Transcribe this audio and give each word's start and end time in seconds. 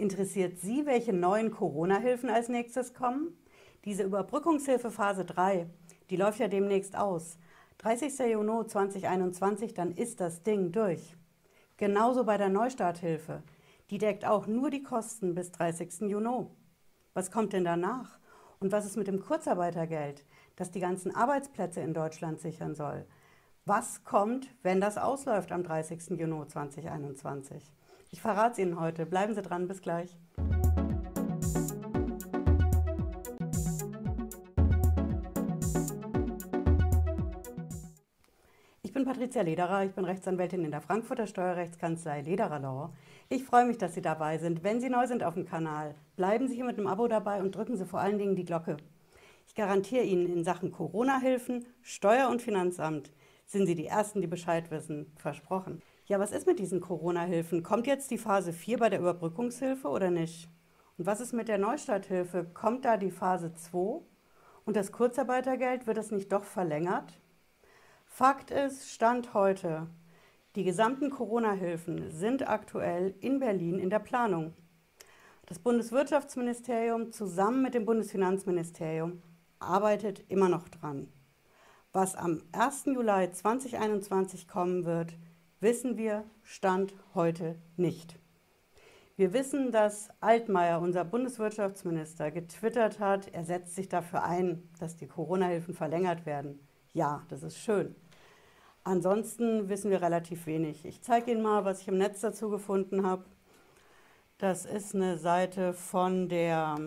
Interessiert 0.00 0.58
Sie, 0.58 0.86
welche 0.86 1.12
neuen 1.12 1.50
Corona-Hilfen 1.50 2.30
als 2.30 2.48
nächstes 2.48 2.94
kommen? 2.94 3.36
Diese 3.84 4.02
Überbrückungshilfe 4.02 4.90
Phase 4.90 5.26
3, 5.26 5.66
die 6.08 6.16
läuft 6.16 6.38
ja 6.40 6.48
demnächst 6.48 6.96
aus. 6.96 7.36
30. 7.76 8.18
Juni 8.20 8.66
2021, 8.66 9.74
dann 9.74 9.92
ist 9.92 10.20
das 10.20 10.42
Ding 10.42 10.72
durch. 10.72 11.18
Genauso 11.76 12.24
bei 12.24 12.38
der 12.38 12.48
Neustarthilfe. 12.48 13.42
Die 13.90 13.98
deckt 13.98 14.24
auch 14.24 14.46
nur 14.46 14.70
die 14.70 14.82
Kosten 14.82 15.34
bis 15.34 15.52
30. 15.52 16.08
Juni. 16.08 16.46
Was 17.12 17.30
kommt 17.30 17.52
denn 17.52 17.64
danach? 17.64 18.18
Und 18.58 18.72
was 18.72 18.86
ist 18.86 18.96
mit 18.96 19.06
dem 19.06 19.20
Kurzarbeitergeld, 19.20 20.24
das 20.56 20.70
die 20.70 20.80
ganzen 20.80 21.14
Arbeitsplätze 21.14 21.82
in 21.82 21.92
Deutschland 21.92 22.40
sichern 22.40 22.74
soll? 22.74 23.04
Was 23.66 24.02
kommt, 24.02 24.48
wenn 24.62 24.80
das 24.80 24.96
ausläuft 24.96 25.52
am 25.52 25.62
30. 25.62 26.18
Juni 26.18 26.46
2021? 26.46 27.70
Ich 28.12 28.20
verrate 28.20 28.52
es 28.52 28.58
Ihnen 28.58 28.80
heute. 28.80 29.06
Bleiben 29.06 29.34
Sie 29.34 29.42
dran, 29.42 29.68
bis 29.68 29.80
gleich. 29.82 30.18
Ich 38.82 38.92
bin 38.92 39.04
Patricia 39.04 39.42
Lederer, 39.42 39.84
ich 39.84 39.92
bin 39.92 40.04
Rechtsanwältin 40.04 40.64
in 40.64 40.72
der 40.72 40.80
Frankfurter 40.80 41.28
Steuerrechtskanzlei 41.28 42.22
Lederer 42.22 42.58
Law. 42.58 42.92
Ich 43.28 43.44
freue 43.44 43.64
mich, 43.64 43.78
dass 43.78 43.94
Sie 43.94 44.02
dabei 44.02 44.38
sind. 44.38 44.64
Wenn 44.64 44.80
Sie 44.80 44.90
neu 44.90 45.06
sind 45.06 45.22
auf 45.22 45.34
dem 45.34 45.46
Kanal, 45.46 45.94
bleiben 46.16 46.48
Sie 46.48 46.56
hier 46.56 46.64
mit 46.64 46.78
einem 46.78 46.88
Abo 46.88 47.06
dabei 47.06 47.40
und 47.40 47.54
drücken 47.54 47.76
Sie 47.76 47.86
vor 47.86 48.00
allen 48.00 48.18
Dingen 48.18 48.34
die 48.34 48.44
Glocke. 48.44 48.78
Ich 49.46 49.54
garantiere 49.54 50.02
Ihnen 50.02 50.26
in 50.26 50.42
Sachen 50.42 50.72
Corona-Hilfen, 50.72 51.64
Steuer- 51.82 52.28
und 52.28 52.42
Finanzamt 52.42 53.12
sind 53.46 53.66
Sie 53.66 53.76
die 53.76 53.86
Ersten, 53.86 54.20
die 54.20 54.26
Bescheid 54.26 54.70
wissen. 54.72 55.12
Versprochen. 55.16 55.82
Ja, 56.10 56.18
was 56.18 56.32
ist 56.32 56.48
mit 56.48 56.58
diesen 56.58 56.80
Corona-Hilfen? 56.80 57.62
Kommt 57.62 57.86
jetzt 57.86 58.10
die 58.10 58.18
Phase 58.18 58.52
4 58.52 58.78
bei 58.78 58.88
der 58.88 58.98
Überbrückungshilfe 58.98 59.86
oder 59.86 60.10
nicht? 60.10 60.48
Und 60.98 61.06
was 61.06 61.20
ist 61.20 61.32
mit 61.32 61.46
der 61.46 61.56
Neustarthilfe? 61.56 62.50
Kommt 62.52 62.84
da 62.84 62.96
die 62.96 63.12
Phase 63.12 63.54
2? 63.54 64.00
Und 64.64 64.74
das 64.74 64.90
Kurzarbeitergeld, 64.90 65.86
wird 65.86 65.96
das 65.96 66.10
nicht 66.10 66.32
doch 66.32 66.42
verlängert? 66.42 67.20
Fakt 68.06 68.50
ist, 68.50 68.90
Stand 68.90 69.34
heute, 69.34 69.86
die 70.56 70.64
gesamten 70.64 71.10
Corona-Hilfen 71.10 72.10
sind 72.10 72.48
aktuell 72.48 73.14
in 73.20 73.38
Berlin 73.38 73.78
in 73.78 73.88
der 73.88 74.00
Planung. 74.00 74.52
Das 75.46 75.60
Bundeswirtschaftsministerium 75.60 77.12
zusammen 77.12 77.62
mit 77.62 77.74
dem 77.74 77.84
Bundesfinanzministerium 77.84 79.22
arbeitet 79.60 80.24
immer 80.28 80.48
noch 80.48 80.68
dran. 80.70 81.06
Was 81.92 82.16
am 82.16 82.42
1. 82.50 82.86
Juli 82.86 83.30
2021 83.30 84.48
kommen 84.48 84.84
wird, 84.84 85.14
wissen 85.60 85.96
wir 85.96 86.24
Stand 86.42 86.94
heute 87.14 87.56
nicht. 87.76 88.18
Wir 89.16 89.34
wissen, 89.34 89.70
dass 89.70 90.08
Altmaier, 90.20 90.80
unser 90.80 91.04
Bundeswirtschaftsminister, 91.04 92.30
getwittert 92.30 92.98
hat, 92.98 93.28
er 93.34 93.44
setzt 93.44 93.74
sich 93.74 93.88
dafür 93.88 94.24
ein, 94.24 94.66
dass 94.78 94.96
die 94.96 95.06
Corona-Hilfen 95.06 95.74
verlängert 95.74 96.24
werden. 96.24 96.66
Ja, 96.94 97.24
das 97.28 97.42
ist 97.42 97.58
schön. 97.58 97.94
Ansonsten 98.82 99.68
wissen 99.68 99.90
wir 99.90 100.00
relativ 100.00 100.46
wenig. 100.46 100.86
Ich 100.86 101.02
zeige 101.02 101.30
Ihnen 101.30 101.42
mal, 101.42 101.66
was 101.66 101.82
ich 101.82 101.88
im 101.88 101.98
Netz 101.98 102.22
dazu 102.22 102.48
gefunden 102.48 103.04
habe. 103.04 103.26
Das 104.38 104.64
ist 104.64 104.94
eine 104.94 105.18
Seite 105.18 105.74
von 105.74 106.30
der 106.30 106.78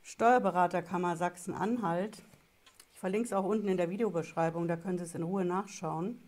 Steuerberaterkammer 0.00 1.16
Sachsen-Anhalt. 1.16 2.22
Ich 2.94 2.98
verlinke 2.98 3.26
es 3.26 3.32
auch 3.34 3.44
unten 3.44 3.68
in 3.68 3.76
der 3.76 3.90
Videobeschreibung, 3.90 4.66
da 4.66 4.76
können 4.76 4.96
Sie 4.96 5.04
es 5.04 5.14
in 5.14 5.22
Ruhe 5.24 5.44
nachschauen. 5.44 6.22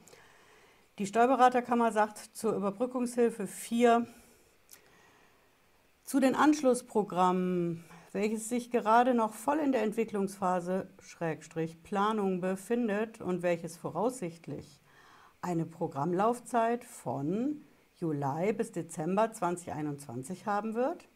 Die 0.98 1.04
Steuerberaterkammer 1.04 1.92
sagt 1.92 2.16
zur 2.32 2.54
Überbrückungshilfe 2.54 3.46
4 3.46 4.06
zu 6.04 6.20
den 6.20 6.34
Anschlussprogrammen, 6.34 7.84
welches 8.12 8.48
sich 8.48 8.70
gerade 8.70 9.12
noch 9.12 9.34
voll 9.34 9.58
in 9.58 9.72
der 9.72 9.82
Entwicklungsphase 9.82 10.88
Schrägstrich 11.00 11.82
Planung 11.82 12.40
befindet 12.40 13.20
und 13.20 13.42
welches 13.42 13.76
voraussichtlich 13.76 14.80
eine 15.42 15.66
Programmlaufzeit 15.66 16.82
von 16.82 17.60
Juli 18.00 18.54
bis 18.54 18.72
Dezember 18.72 19.30
2021 19.32 20.46
haben 20.46 20.74
wird, 20.74 21.06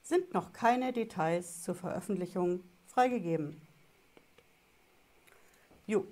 sind 0.00 0.32
noch 0.32 0.54
keine 0.54 0.94
Details 0.94 1.62
zur 1.62 1.74
Veröffentlichung 1.74 2.62
freigegeben. 2.86 3.60
Jo. 5.86 6.06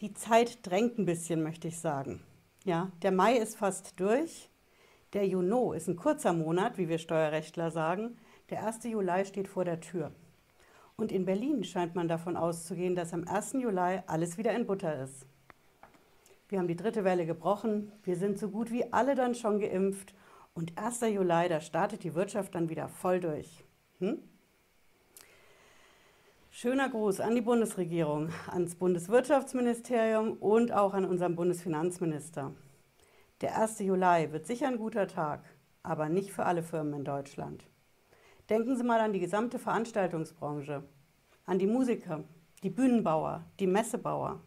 Die 0.00 0.14
Zeit 0.14 0.64
drängt 0.64 0.96
ein 0.96 1.06
bisschen, 1.06 1.42
möchte 1.42 1.66
ich 1.66 1.80
sagen. 1.80 2.22
Ja, 2.64 2.92
der 3.02 3.10
Mai 3.10 3.36
ist 3.36 3.56
fast 3.56 3.98
durch. 3.98 4.48
Der 5.12 5.26
Juni 5.26 5.76
ist 5.76 5.88
ein 5.88 5.96
kurzer 5.96 6.32
Monat, 6.32 6.78
wie 6.78 6.88
wir 6.88 6.98
Steuerrechtler 6.98 7.72
sagen. 7.72 8.16
Der 8.50 8.64
1. 8.64 8.84
Juli 8.84 9.24
steht 9.24 9.48
vor 9.48 9.64
der 9.64 9.80
Tür. 9.80 10.12
Und 10.94 11.10
in 11.10 11.24
Berlin 11.24 11.64
scheint 11.64 11.96
man 11.96 12.06
davon 12.06 12.36
auszugehen, 12.36 12.94
dass 12.94 13.12
am 13.12 13.26
1. 13.26 13.54
Juli 13.54 14.00
alles 14.06 14.38
wieder 14.38 14.54
in 14.54 14.66
Butter 14.66 15.02
ist. 15.02 15.26
Wir 16.48 16.60
haben 16.60 16.68
die 16.68 16.76
dritte 16.76 17.02
Welle 17.02 17.26
gebrochen. 17.26 17.90
Wir 18.04 18.14
sind 18.14 18.38
so 18.38 18.50
gut 18.50 18.70
wie 18.70 18.92
alle 18.92 19.16
dann 19.16 19.34
schon 19.34 19.58
geimpft. 19.58 20.14
Und 20.54 20.78
1. 20.78 21.00
Juli, 21.00 21.48
da 21.48 21.60
startet 21.60 22.04
die 22.04 22.14
Wirtschaft 22.14 22.54
dann 22.54 22.68
wieder 22.68 22.88
voll 22.88 23.18
durch. 23.18 23.64
Hm? 23.98 24.18
Schöner 26.60 26.88
Gruß 26.88 27.20
an 27.20 27.36
die 27.36 27.40
Bundesregierung, 27.40 28.30
ans 28.48 28.74
Bundeswirtschaftsministerium 28.74 30.32
und 30.38 30.72
auch 30.72 30.92
an 30.92 31.04
unseren 31.04 31.36
Bundesfinanzminister. 31.36 32.52
Der 33.40 33.56
1. 33.56 33.78
Juli 33.78 34.32
wird 34.32 34.44
sicher 34.44 34.66
ein 34.66 34.78
guter 34.78 35.06
Tag, 35.06 35.44
aber 35.84 36.08
nicht 36.08 36.32
für 36.32 36.46
alle 36.46 36.64
Firmen 36.64 36.94
in 36.94 37.04
Deutschland. 37.04 37.64
Denken 38.50 38.76
Sie 38.76 38.82
mal 38.82 38.98
an 38.98 39.12
die 39.12 39.20
gesamte 39.20 39.60
Veranstaltungsbranche, 39.60 40.82
an 41.46 41.60
die 41.60 41.68
Musiker, 41.68 42.24
die 42.64 42.70
Bühnenbauer, 42.70 43.44
die 43.60 43.68
Messebauer. 43.68 44.42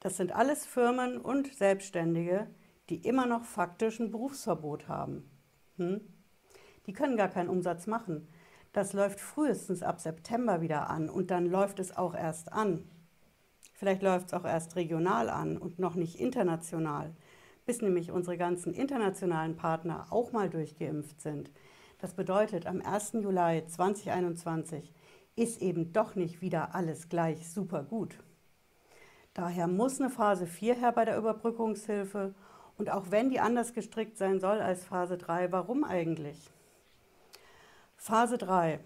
Das 0.00 0.16
sind 0.16 0.34
alles 0.34 0.66
Firmen 0.66 1.18
und 1.18 1.54
Selbstständige, 1.54 2.48
die 2.90 3.06
immer 3.06 3.26
noch 3.26 3.44
faktisch 3.44 4.00
ein 4.00 4.10
Berufsverbot 4.10 4.88
haben. 4.88 5.30
Hm? 5.76 6.00
Die 6.86 6.92
können 6.92 7.16
gar 7.16 7.28
keinen 7.28 7.48
Umsatz 7.48 7.86
machen, 7.86 8.26
das 8.76 8.92
läuft 8.92 9.20
frühestens 9.20 9.82
ab 9.82 10.00
September 10.00 10.60
wieder 10.60 10.90
an 10.90 11.08
und 11.08 11.30
dann 11.30 11.46
läuft 11.46 11.78
es 11.78 11.96
auch 11.96 12.14
erst 12.14 12.52
an. 12.52 12.86
Vielleicht 13.72 14.02
läuft 14.02 14.26
es 14.26 14.34
auch 14.34 14.44
erst 14.44 14.76
regional 14.76 15.30
an 15.30 15.56
und 15.56 15.78
noch 15.78 15.94
nicht 15.94 16.20
international, 16.20 17.14
bis 17.64 17.80
nämlich 17.80 18.10
unsere 18.12 18.36
ganzen 18.36 18.74
internationalen 18.74 19.56
Partner 19.56 20.08
auch 20.10 20.32
mal 20.32 20.50
durchgeimpft 20.50 21.22
sind. 21.22 21.50
Das 22.00 22.12
bedeutet, 22.12 22.66
am 22.66 22.82
1. 22.82 23.14
Juli 23.14 23.66
2021 23.66 24.92
ist 25.36 25.62
eben 25.62 25.94
doch 25.94 26.14
nicht 26.14 26.42
wieder 26.42 26.74
alles 26.74 27.08
gleich 27.08 27.48
super 27.48 27.82
gut. 27.82 28.18
Daher 29.32 29.68
muss 29.68 30.02
eine 30.02 30.10
Phase 30.10 30.46
4 30.46 30.74
her 30.74 30.92
bei 30.92 31.06
der 31.06 31.16
Überbrückungshilfe 31.16 32.34
und 32.76 32.90
auch 32.90 33.10
wenn 33.10 33.30
die 33.30 33.40
anders 33.40 33.72
gestrickt 33.72 34.18
sein 34.18 34.38
soll 34.38 34.60
als 34.60 34.84
Phase 34.84 35.16
3, 35.16 35.50
warum 35.50 35.82
eigentlich? 35.82 36.50
Phase 38.06 38.38
3 38.38 38.78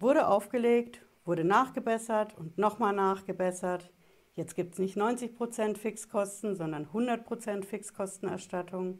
wurde 0.00 0.26
aufgelegt, 0.26 1.06
wurde 1.24 1.44
nachgebessert 1.44 2.36
und 2.36 2.58
nochmal 2.58 2.92
nachgebessert. 2.92 3.92
Jetzt 4.34 4.56
gibt 4.56 4.72
es 4.72 4.80
nicht 4.80 4.96
90% 4.96 5.76
Fixkosten, 5.76 6.56
sondern 6.56 6.86
100% 6.86 7.64
Fixkostenerstattung. 7.64 8.98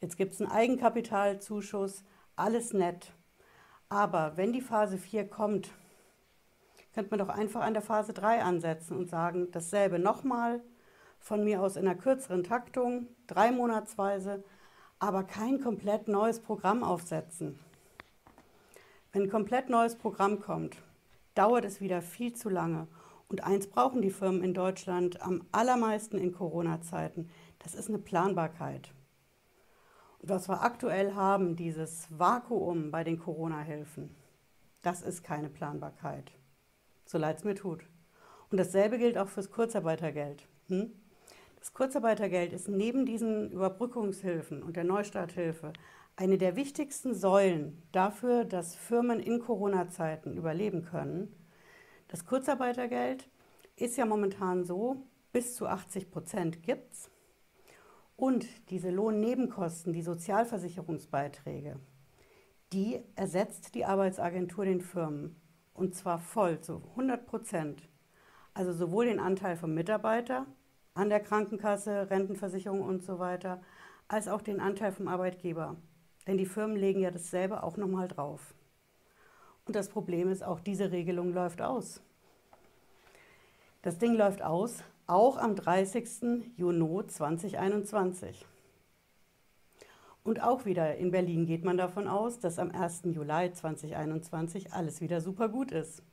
Jetzt 0.00 0.16
gibt 0.16 0.34
es 0.34 0.40
einen 0.40 0.50
Eigenkapitalzuschuss, 0.50 2.02
alles 2.34 2.72
nett. 2.72 3.12
Aber 3.88 4.36
wenn 4.36 4.52
die 4.52 4.62
Phase 4.62 4.98
4 4.98 5.28
kommt, 5.30 5.70
könnte 6.92 7.10
man 7.10 7.20
doch 7.20 7.32
einfach 7.32 7.60
an 7.60 7.74
der 7.74 7.82
Phase 7.82 8.12
3 8.12 8.42
ansetzen 8.42 8.96
und 8.96 9.08
sagen, 9.08 9.52
dasselbe 9.52 10.00
nochmal, 10.00 10.60
von 11.20 11.44
mir 11.44 11.62
aus 11.62 11.76
in 11.76 11.86
einer 11.86 11.96
kürzeren 11.96 12.42
Taktung, 12.42 13.06
drei 13.28 13.52
Monatsweise, 13.52 14.42
aber 14.98 15.22
kein 15.22 15.60
komplett 15.60 16.08
neues 16.08 16.40
Programm 16.40 16.82
aufsetzen. 16.82 17.60
Wenn 19.12 19.22
ein 19.22 19.30
komplett 19.30 19.68
neues 19.68 19.96
Programm 19.96 20.40
kommt, 20.40 20.76
dauert 21.34 21.64
es 21.64 21.80
wieder 21.80 22.00
viel 22.00 22.32
zu 22.32 22.48
lange. 22.48 22.86
Und 23.28 23.44
eins 23.44 23.66
brauchen 23.66 24.02
die 24.02 24.10
Firmen 24.10 24.42
in 24.44 24.54
Deutschland 24.54 25.20
am 25.22 25.44
allermeisten 25.50 26.16
in 26.18 26.32
Corona-Zeiten. 26.32 27.28
Das 27.58 27.74
ist 27.74 27.88
eine 27.88 27.98
Planbarkeit. 27.98 28.92
Und 30.20 30.28
was 30.28 30.48
wir 30.48 30.62
aktuell 30.62 31.14
haben, 31.14 31.56
dieses 31.56 32.06
Vakuum 32.10 32.90
bei 32.90 33.02
den 33.02 33.18
Corona-Hilfen, 33.18 34.14
das 34.82 35.02
ist 35.02 35.24
keine 35.24 35.48
Planbarkeit. 35.48 36.30
So 37.04 37.18
leid 37.18 37.38
es 37.38 37.44
mir 37.44 37.54
tut. 37.56 37.82
Und 38.50 38.58
dasselbe 38.58 38.98
gilt 38.98 39.18
auch 39.18 39.28
fürs 39.28 39.50
Kurzarbeitergeld. 39.50 40.46
Hm? 40.68 40.92
Das 41.58 41.72
Kurzarbeitergeld 41.72 42.52
ist 42.52 42.68
neben 42.68 43.06
diesen 43.06 43.50
Überbrückungshilfen 43.50 44.62
und 44.62 44.76
der 44.76 44.84
Neustarthilfe 44.84 45.72
eine 46.16 46.38
der 46.38 46.56
wichtigsten 46.56 47.14
Säulen 47.14 47.82
dafür, 47.92 48.44
dass 48.44 48.74
Firmen 48.74 49.20
in 49.20 49.40
Corona-Zeiten 49.40 50.36
überleben 50.36 50.84
können. 50.84 51.34
Das 52.08 52.26
Kurzarbeitergeld 52.26 53.28
ist 53.76 53.96
ja 53.96 54.04
momentan 54.04 54.64
so, 54.64 55.06
bis 55.32 55.54
zu 55.54 55.66
80 55.66 56.10
Prozent 56.10 56.62
gibt 56.62 56.92
es. 56.92 57.10
Und 58.16 58.46
diese 58.70 58.90
Lohnnebenkosten, 58.90 59.92
die 59.92 60.02
Sozialversicherungsbeiträge, 60.02 61.80
die 62.72 63.02
ersetzt 63.16 63.74
die 63.74 63.84
Arbeitsagentur 63.84 64.66
den 64.66 64.80
Firmen. 64.82 65.40
Und 65.72 65.94
zwar 65.94 66.18
voll, 66.18 66.60
zu 66.60 66.82
100 66.90 67.26
Prozent. 67.26 67.88
Also 68.52 68.72
sowohl 68.72 69.06
den 69.06 69.20
Anteil 69.20 69.56
vom 69.56 69.72
Mitarbeiter 69.72 70.46
an 70.94 71.08
der 71.08 71.20
Krankenkasse, 71.20 72.10
Rentenversicherung 72.10 72.82
und 72.82 73.02
so 73.02 73.18
weiter, 73.18 73.62
als 74.08 74.28
auch 74.28 74.42
den 74.42 74.60
Anteil 74.60 74.92
vom 74.92 75.08
Arbeitgeber. 75.08 75.76
Denn 76.30 76.38
die 76.38 76.46
Firmen 76.46 76.76
legen 76.76 77.00
ja 77.00 77.10
dasselbe 77.10 77.64
auch 77.64 77.76
nochmal 77.76 78.06
drauf. 78.06 78.54
Und 79.64 79.74
das 79.74 79.88
Problem 79.88 80.30
ist, 80.30 80.44
auch 80.44 80.60
diese 80.60 80.92
Regelung 80.92 81.32
läuft 81.32 81.60
aus. 81.60 82.00
Das 83.82 83.98
Ding 83.98 84.14
läuft 84.14 84.40
aus, 84.40 84.84
auch 85.08 85.38
am 85.38 85.56
30. 85.56 86.52
Juni 86.56 87.04
2021. 87.04 88.46
Und 90.22 90.40
auch 90.40 90.66
wieder 90.66 90.98
in 90.98 91.10
Berlin 91.10 91.46
geht 91.46 91.64
man 91.64 91.76
davon 91.76 92.06
aus, 92.06 92.38
dass 92.38 92.60
am 92.60 92.70
1. 92.70 93.06
Juli 93.06 93.52
2021 93.52 94.72
alles 94.72 95.00
wieder 95.00 95.20
super 95.20 95.48
gut 95.48 95.72
ist. 95.72 96.04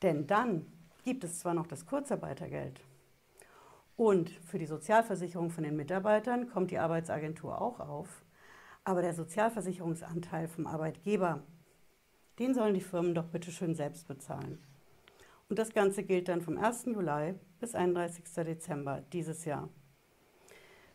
Denn 0.00 0.26
dann 0.26 0.64
gibt 1.04 1.24
es 1.24 1.40
zwar 1.40 1.52
noch 1.52 1.66
das 1.66 1.84
Kurzarbeitergeld 1.84 2.80
und 3.96 4.30
für 4.30 4.58
die 4.58 4.64
Sozialversicherung 4.64 5.50
von 5.50 5.64
den 5.64 5.76
Mitarbeitern 5.76 6.48
kommt 6.48 6.70
die 6.70 6.78
Arbeitsagentur 6.78 7.60
auch 7.60 7.80
auf, 7.80 8.24
aber 8.84 9.02
der 9.02 9.14
Sozialversicherungsanteil 9.14 10.48
vom 10.48 10.66
Arbeitgeber, 10.66 11.42
den 12.38 12.54
sollen 12.54 12.74
die 12.74 12.80
Firmen 12.80 13.14
doch 13.14 13.26
bitte 13.26 13.52
schön 13.52 13.74
selbst 13.74 14.08
bezahlen. 14.08 14.58
Und 15.48 15.58
das 15.58 15.72
Ganze 15.72 16.02
gilt 16.02 16.28
dann 16.28 16.40
vom 16.40 16.56
1. 16.56 16.86
Juli 16.86 17.34
bis 17.60 17.74
31. 17.74 18.24
Dezember 18.36 19.02
dieses 19.12 19.44
Jahr. 19.44 19.68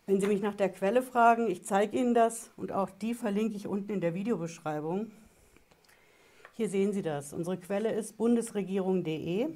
Wenn 0.06 0.20
Sie 0.20 0.28
mich 0.28 0.42
nach 0.42 0.56
der 0.56 0.70
Quelle 0.70 1.02
fragen, 1.02 1.50
ich 1.50 1.64
zeige 1.64 1.98
Ihnen 1.98 2.14
das 2.14 2.52
und 2.56 2.72
auch 2.72 2.90
die 2.90 3.14
verlinke 3.14 3.56
ich 3.56 3.68
unten 3.68 3.92
in 3.92 4.02
der 4.02 4.14
Videobeschreibung. 4.14 5.12
Hier 6.54 6.70
sehen 6.70 6.94
Sie 6.94 7.02
das. 7.02 7.34
Unsere 7.34 7.58
Quelle 7.58 7.92
ist 7.92 8.18
bundesregierung.de 8.18 9.50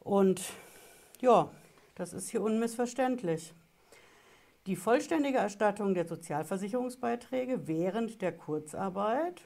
und 0.00 0.42
ja, 1.20 1.50
das 1.94 2.12
ist 2.12 2.30
hier 2.30 2.42
unmissverständlich. 2.42 3.52
Die 4.66 4.76
vollständige 4.76 5.38
Erstattung 5.38 5.94
der 5.94 6.06
Sozialversicherungsbeiträge 6.06 7.66
während 7.66 8.20
der 8.20 8.36
Kurzarbeit 8.36 9.40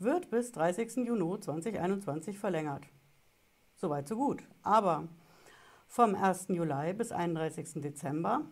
wird 0.00 0.28
bis 0.30 0.50
30. 0.50 1.06
Juni 1.06 1.38
2021 1.38 2.36
verlängert. 2.36 2.84
Soweit 3.76 4.08
so 4.08 4.16
gut. 4.16 4.42
Aber 4.62 5.06
vom 5.86 6.16
1. 6.16 6.48
Juli 6.48 6.92
bis 6.94 7.12
31. 7.12 7.80
Dezember 7.80 8.44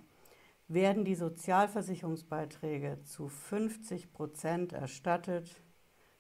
werden 0.69 1.05
die 1.05 1.17
Sozialversicherungsbeiträge 1.17 3.03
zu 3.03 3.29
50 3.29 4.13
Prozent 4.13 4.73
erstattet, 4.73 5.61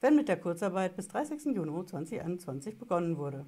wenn 0.00 0.16
mit 0.16 0.26
der 0.26 0.40
Kurzarbeit 0.40 0.96
bis 0.96 1.06
30. 1.06 1.54
Juni 1.54 1.86
2021 1.86 2.78
begonnen 2.78 3.16
wurde. 3.16 3.46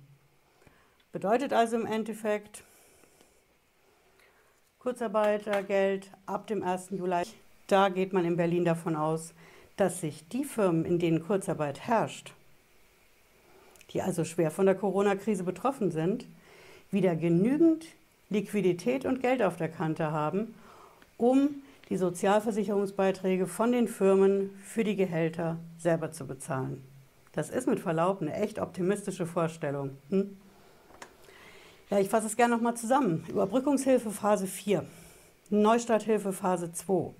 Bedeutet 1.10 1.52
also 1.52 1.76
im 1.76 1.86
Endeffekt 1.86 2.62
Kurzarbeitergeld 4.80 6.10
ab 6.24 6.46
dem 6.46 6.62
1. 6.62 6.88
Juli. 6.92 7.24
Da 7.66 7.90
geht 7.90 8.14
man 8.14 8.24
in 8.24 8.38
Berlin 8.38 8.64
davon 8.64 8.96
aus, 8.96 9.34
dass 9.76 10.00
sich 10.00 10.26
die 10.28 10.42
Firmen, 10.42 10.86
in 10.86 10.98
denen 10.98 11.22
Kurzarbeit 11.22 11.80
herrscht, 11.80 12.32
die 13.90 14.00
also 14.00 14.24
schwer 14.24 14.50
von 14.50 14.64
der 14.64 14.74
Corona-Krise 14.74 15.44
betroffen 15.44 15.90
sind, 15.90 16.24
wieder 16.90 17.14
genügend 17.14 17.84
Liquidität 18.30 19.04
und 19.04 19.20
Geld 19.20 19.42
auf 19.42 19.58
der 19.58 19.68
Kante 19.68 20.12
haben, 20.12 20.54
um 21.18 21.62
die 21.90 21.98
Sozialversicherungsbeiträge 21.98 23.46
von 23.46 23.72
den 23.72 23.86
Firmen 23.86 24.48
für 24.64 24.82
die 24.82 24.96
Gehälter 24.96 25.58
selber 25.76 26.10
zu 26.10 26.26
bezahlen. 26.26 26.82
Das 27.32 27.50
ist 27.50 27.68
mit 27.68 27.80
Verlaub 27.80 28.22
eine 28.22 28.32
echt 28.32 28.58
optimistische 28.58 29.26
Vorstellung. 29.26 29.98
Hm? 30.08 30.38
Ja, 31.90 31.98
ich 31.98 32.08
fasse 32.08 32.28
es 32.28 32.36
gerne 32.36 32.54
nochmal 32.54 32.76
zusammen. 32.76 33.24
Überbrückungshilfe 33.28 34.10
Phase 34.10 34.46
4, 34.46 34.84
Neustarthilfe 35.50 36.32
Phase 36.32 36.72
2, 36.72 37.12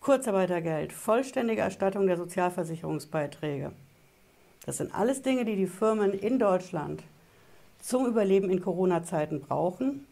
Kurzarbeitergeld, 0.00 0.92
vollständige 0.92 1.62
Erstattung 1.62 2.06
der 2.06 2.16
Sozialversicherungsbeiträge. 2.16 3.72
Das 4.66 4.78
sind 4.78 4.92
alles 4.94 5.22
Dinge, 5.22 5.44
die 5.44 5.56
die 5.56 5.68
Firmen 5.68 6.12
in 6.12 6.38
Deutschland 6.38 7.04
zum 7.80 8.06
Überleben 8.06 8.50
in 8.50 8.60
Corona-Zeiten 8.60 9.40
brauchen 9.40 10.06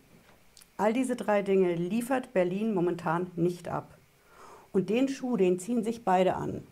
All 0.76 0.92
diese 0.92 1.16
drei 1.16 1.42
Dinge 1.42 1.74
liefert 1.74 2.32
Berlin 2.32 2.74
momentan 2.74 3.30
nicht 3.36 3.68
ab. 3.68 3.96
Und 4.72 4.90
den 4.90 5.08
Schuh, 5.08 5.36
den 5.36 5.58
ziehen 5.58 5.84
sich 5.84 6.04
beide 6.04 6.34
an. 6.34 6.62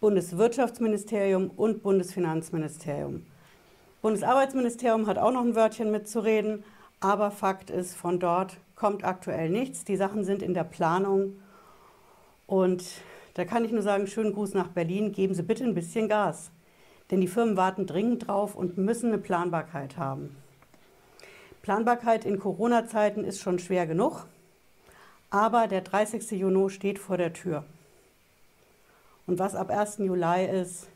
Bundeswirtschaftsministerium 0.00 1.50
und 1.50 1.82
Bundesfinanzministerium. 1.82 3.24
Bundesarbeitsministerium 4.02 5.06
hat 5.06 5.16
auch 5.16 5.30
noch 5.30 5.42
ein 5.42 5.54
Wörtchen 5.54 5.92
mitzureden, 5.92 6.64
aber 6.98 7.30
Fakt 7.30 7.70
ist, 7.70 7.94
von 7.94 8.18
dort 8.18 8.56
kommt 8.74 9.04
aktuell 9.04 9.48
nichts. 9.48 9.84
Die 9.84 9.96
Sachen 9.96 10.24
sind 10.24 10.42
in 10.42 10.54
der 10.54 10.64
Planung 10.64 11.40
und 12.48 12.82
da 13.34 13.44
kann 13.44 13.64
ich 13.64 13.70
nur 13.70 13.82
sagen, 13.82 14.08
schönen 14.08 14.32
Gruß 14.32 14.54
nach 14.54 14.66
Berlin, 14.66 15.12
geben 15.12 15.34
Sie 15.34 15.44
bitte 15.44 15.62
ein 15.62 15.74
bisschen 15.74 16.08
Gas. 16.08 16.50
Denn 17.12 17.20
die 17.20 17.28
Firmen 17.28 17.56
warten 17.56 17.86
dringend 17.86 18.26
drauf 18.26 18.56
und 18.56 18.76
müssen 18.76 19.12
eine 19.12 19.18
Planbarkeit 19.18 19.96
haben. 19.96 20.34
Planbarkeit 21.62 22.24
in 22.24 22.40
Corona-Zeiten 22.40 23.22
ist 23.22 23.38
schon 23.38 23.60
schwer 23.60 23.86
genug, 23.86 24.26
aber 25.30 25.68
der 25.68 25.82
30. 25.82 26.28
Juni 26.32 26.70
steht 26.70 26.98
vor 26.98 27.18
der 27.18 27.32
Tür. 27.32 27.62
Und 29.28 29.38
was 29.38 29.54
ab 29.54 29.70
1. 29.70 29.98
Juli 29.98 30.46
ist, 30.46 30.88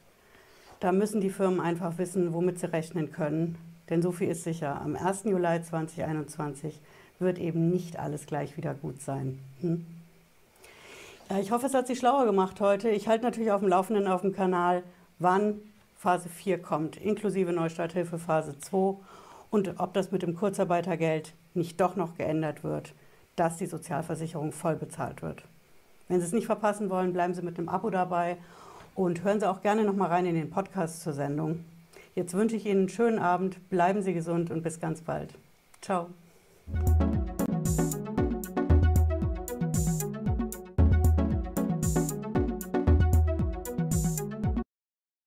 da 0.81 0.93
müssen 0.93 1.21
die 1.21 1.31
Firmen 1.31 1.61
einfach 1.61 1.99
wissen, 1.99 2.33
womit 2.33 2.59
sie 2.59 2.71
rechnen 2.73 3.11
können. 3.13 3.57
Denn 3.89 4.03
so 4.03 4.13
viel 4.13 4.29
ist 4.29 4.45
sicher, 4.45 4.81
am 4.81 4.97
1. 4.97 5.25
Juli 5.25 5.63
2021 5.63 6.81
wird 7.19 7.39
eben 7.39 7.71
nicht 7.71 7.99
alles 7.99 8.27
gleich 8.27 8.57
wieder 8.57 8.75
gut 8.75 9.01
sein. 9.01 9.39
Hm? 9.61 9.87
Ich 11.41 11.51
hoffe, 11.51 11.67
es 11.67 11.75
hat 11.75 11.89
Sie 11.89 11.97
schlauer 11.97 12.25
gemacht 12.25 12.61
heute. 12.61 12.89
Ich 12.89 13.09
halte 13.09 13.25
natürlich 13.25 13.51
auf 13.51 13.61
dem 13.61 13.69
Laufenden 13.69 14.07
auf 14.07 14.21
dem 14.21 14.33
Kanal, 14.33 14.83
wann 15.19 15.61
Phase 15.99 16.29
4 16.29 16.63
kommt, 16.63 16.97
inklusive 16.99 17.53
Neustarthilfe 17.53 18.19
Phase 18.19 18.59
2 18.59 18.97
und 19.51 19.81
ob 19.81 19.95
das 19.95 20.13
mit 20.13 20.23
dem 20.23 20.37
Kurzarbeitergeld 20.37 21.33
nicht 21.55 21.81
doch 21.81 21.97
noch 21.97 22.17
geändert 22.17 22.63
wird, 22.63 22.95
dass 23.35 23.57
die 23.57 23.67
Sozialversicherung 23.67 24.53
voll 24.53 24.77
bezahlt 24.77 25.23
wird. 25.23 25.43
Wenn 26.09 26.21
Sie 26.21 26.27
es 26.27 26.33
nicht 26.33 26.47
verpassen 26.47 26.91
wollen, 26.91 27.13
bleiben 27.13 27.35
Sie 27.35 27.43
mit 27.43 27.59
einem 27.59 27.69
Abo 27.69 27.91
dabei 27.91 28.37
und 28.97 29.23
hören 29.23 29.39
Sie 29.39 29.49
auch 29.49 29.63
gerne 29.63 29.85
noch 29.85 29.95
mal 29.95 30.09
rein 30.09 30.27
in 30.27 30.35
den 30.35 30.51
Podcast 30.51 31.03
zur 31.03 31.13
Sendung. 31.13 31.65
Jetzt 32.15 32.35
wünsche 32.35 32.57
ich 32.57 32.67
Ihnen 32.67 32.81
einen 32.81 32.89
schönen 32.89 33.19
Abend, 33.19 33.69
bleiben 33.69 34.03
Sie 34.03 34.15
gesund 34.15 34.51
und 34.51 34.63
bis 34.63 34.81
ganz 34.81 35.03
bald. 35.03 35.35
Ciao. 35.83 36.09